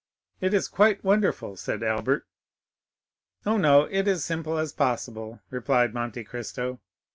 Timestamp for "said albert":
1.57-2.25